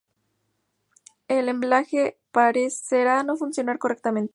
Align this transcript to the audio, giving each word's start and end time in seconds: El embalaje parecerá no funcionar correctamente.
El 1.27 1.47
embalaje 1.47 2.17
parecerá 2.31 3.21
no 3.21 3.37
funcionar 3.37 3.77
correctamente. 3.77 4.29